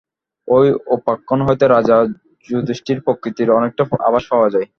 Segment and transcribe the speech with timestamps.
[0.47, 1.97] এই উপাখ্যান হইতে রাজা
[2.45, 4.67] যুধিষ্ঠিরের প্রকৃতির অনেকটা আভাস পাওয়া যায়।